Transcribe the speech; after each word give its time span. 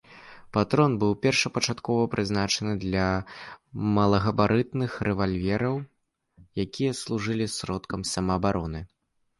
Патрон 0.55 0.91
быў 1.01 1.11
першапачаткова 1.25 2.07
прызначаны 2.13 2.73
для 2.85 3.03
малагабарытных 3.99 4.91
рэвальвераў, 5.09 5.75
якія 6.67 6.91
служылі 7.03 7.45
сродкам 7.61 8.01
самаабароны. 8.17 8.79